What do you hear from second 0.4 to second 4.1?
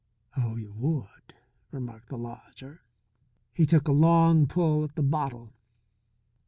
you would!" remarked the lodger. He took a